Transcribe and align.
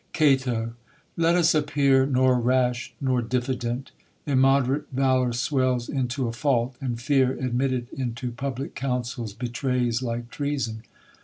Caio. 0.15 0.73
Let 1.15 1.35
us 1.35 1.53
appear 1.53 2.07
nor 2.07 2.39
rash 2.39 2.95
nor 2.99 3.21
diffident; 3.21 3.91
Imniod'rate 4.25 4.85
valour 4.91 5.31
swells 5.31 5.89
into 5.89 6.27
a 6.27 6.33
fault; 6.33 6.75
And 6.81 6.99
fear, 6.99 7.33
admitted 7.33 7.85
into 7.93 8.31
public 8.31 8.73
councils, 8.73 9.33
Betrays 9.35 10.01
like 10.01 10.31
treason. 10.31 10.81